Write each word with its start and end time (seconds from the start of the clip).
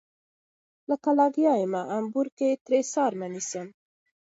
لکه 0.89 1.09
لګيا 1.19 1.53
يمه 1.61 1.81
امبور 1.97 2.27
کښې 2.37 2.49
ترې 2.65 2.79
څرمنه 2.91 3.27
نيسم 3.33 3.67